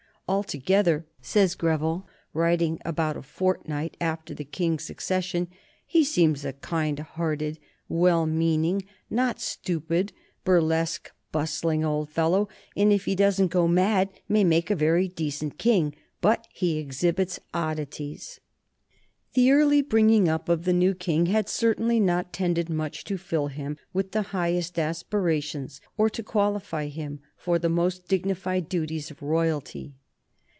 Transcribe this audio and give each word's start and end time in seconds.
"Altogether," 0.29 1.05
says 1.21 1.55
Greville, 1.55 2.07
writing 2.33 2.79
about 2.85 3.17
a 3.17 3.21
fortnight 3.21 3.97
after 3.99 4.33
the 4.33 4.45
King's 4.45 4.89
accession, 4.89 5.49
"he 5.85 6.05
seems 6.05 6.45
a 6.45 6.53
kind 6.53 6.99
hearted, 6.99 7.59
well 7.89 8.25
meaning, 8.25 8.85
not 9.09 9.41
stupid, 9.41 10.13
burlesque, 10.45 11.11
bustling 11.33 11.83
old 11.83 12.07
fellow, 12.07 12.47
and 12.77 12.93
if 12.93 13.03
he 13.03 13.13
doesn't 13.13 13.49
go 13.49 13.67
mad 13.67 14.07
may 14.29 14.45
make 14.45 14.71
a 14.71 14.73
very 14.75 15.09
decent 15.09 15.57
king, 15.57 15.93
but 16.21 16.47
he 16.53 16.77
exhibits 16.77 17.37
oddities." 17.53 18.39
The 19.33 19.51
early 19.51 19.81
bringing 19.81 20.29
up 20.29 20.47
of 20.47 20.63
the 20.63 20.71
new 20.71 20.93
King 20.95 21.25
had 21.25 21.49
certainly 21.49 21.99
not 21.99 22.31
tended 22.31 22.69
much 22.69 23.03
to 23.03 23.17
fill 23.17 23.47
him 23.47 23.75
with 23.91 24.13
the 24.13 24.21
highest 24.31 24.79
aspirations 24.79 25.81
or 25.97 26.09
to 26.09 26.23
qualify 26.23 26.85
him 26.87 27.19
for 27.35 27.59
the 27.59 27.67
most 27.67 28.07
dignified 28.07 28.69
duties 28.69 29.11
of 29.11 29.21
royalty. 29.21 29.97